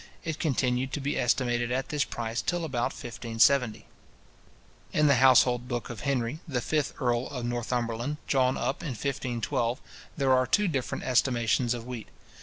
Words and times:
It 0.23 0.39
continued 0.39 0.91
to 0.93 0.99
be 0.99 1.15
estimated 1.19 1.71
at 1.71 1.89
this 1.89 2.03
price 2.05 2.41
till 2.41 2.65
about 2.65 2.85
1570. 2.91 3.85
In 4.93 5.05
the 5.05 5.17
household 5.17 5.67
book 5.67 5.91
of 5.91 5.99
Henry, 6.01 6.39
the 6.47 6.59
fifth 6.59 6.95
earl 6.99 7.27
of 7.27 7.45
Northumberland, 7.45 8.17
drawn 8.25 8.57
up 8.57 8.81
in 8.81 8.93
1512 8.95 9.79
there 10.17 10.33
are 10.33 10.47
two 10.47 10.67
different 10.67 11.03
estimations 11.03 11.75
of 11.75 11.85
wheat. 11.85 12.07